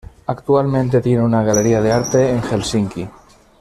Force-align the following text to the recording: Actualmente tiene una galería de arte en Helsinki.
Actualmente 0.25 0.99
tiene 0.99 1.21
una 1.21 1.43
galería 1.43 1.79
de 1.79 1.91
arte 1.91 2.31
en 2.31 2.41
Helsinki. 2.43 3.07